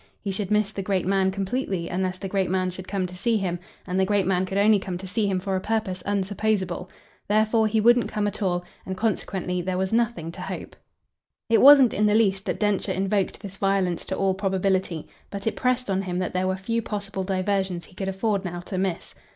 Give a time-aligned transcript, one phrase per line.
[0.19, 3.37] He should miss the great man completely unless the great man should come to see
[3.37, 6.89] him, and the great man could only come to see him for a purpose unsupposable.
[7.27, 10.75] Therefore he wouldn't come at all, and consequently there was nothing to hope.
[11.51, 15.55] It wasn't in the least that Densher invoked this violence to all probability; but it
[15.55, 19.13] pressed on him that there were few possible diversions he could afford now to miss.